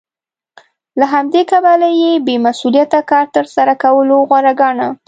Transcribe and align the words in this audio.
له 0.99 1.05
همدې 1.13 1.41
کبله 1.51 1.87
یې 2.01 2.11
بې 2.25 2.35
مسوولیته 2.45 2.99
کار 3.11 3.25
تر 3.35 3.45
سره 3.55 3.73
کولو 3.83 4.17
غوره 4.29 4.53
ګاڼه 4.59 4.87